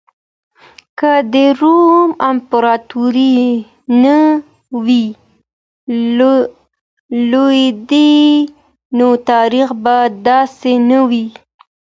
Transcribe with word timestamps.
که 0.99 1.11
د 1.33 1.35
روم 1.59 2.09
امپراطورۍ 2.31 3.33
نه 4.03 4.17
وای 4.85 5.03
لوېدلې 7.31 8.13
نو 8.97 9.07
تاريخ 9.29 9.67
به 9.83 9.97
داسې 10.27 10.73
نه 10.89 10.99
وای. 11.09 11.25